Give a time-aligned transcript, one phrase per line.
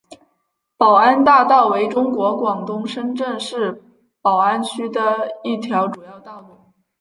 [0.77, 3.83] 宝安大道为中国广东深圳市
[4.19, 6.57] 宝安区的一条主要道路。